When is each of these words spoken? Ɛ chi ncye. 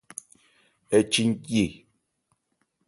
Ɛ 0.95 0.99
chi 1.11 1.21
ncye. 1.29 1.65